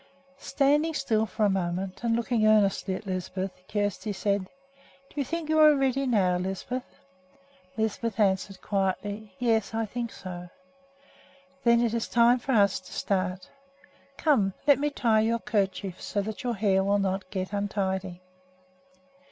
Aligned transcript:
Standing 0.39 0.95
still 0.95 1.27
for 1.27 1.45
a 1.45 1.49
moment 1.51 2.03
and 2.03 2.15
looking 2.15 2.47
earnestly 2.47 2.95
at 2.95 3.05
Lisbeth, 3.05 3.51
Kjersti 3.67 4.11
said, 4.15 4.45
"Do 5.11 5.13
you 5.15 5.23
think 5.23 5.47
you 5.47 5.59
are 5.59 5.75
ready 5.75 6.07
now, 6.07 6.37
Lisbeth?" 6.37 6.97
Lisbeth 7.77 8.19
answered 8.19 8.61
quietly, 8.63 9.35
"Yes, 9.37 9.75
I 9.75 9.85
think 9.85 10.11
so." 10.11 10.49
"Then 11.63 11.81
it 11.81 11.93
is 11.93 12.07
time 12.07 12.39
for 12.39 12.53
us 12.53 12.79
to 12.79 12.91
start. 12.91 13.51
Come, 14.17 14.55
let 14.65 14.79
me 14.79 14.89
tie 14.89 15.21
your 15.21 15.37
kerchief, 15.37 16.01
so 16.01 16.19
that 16.23 16.41
your 16.41 16.55
hair 16.55 16.83
will 16.83 16.97
not 16.97 17.29
get 17.29 17.53
untidy." 17.53 18.21